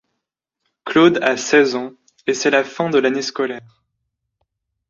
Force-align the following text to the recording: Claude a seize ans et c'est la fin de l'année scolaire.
Claude 0.83 1.17
a 1.21 1.37
seize 1.37 1.75
ans 1.75 1.93
et 2.25 2.33
c'est 2.33 2.49
la 2.49 2.63
fin 2.63 2.89
de 2.89 2.97
l'année 2.97 3.21
scolaire. 3.21 3.83